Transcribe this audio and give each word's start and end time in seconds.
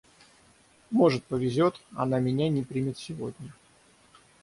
Может 0.89 1.23
повезет, 1.25 1.79
она 1.95 2.19
меня 2.19 2.49
не 2.49 2.63
примет 2.63 2.97
сегодня. 2.97 3.53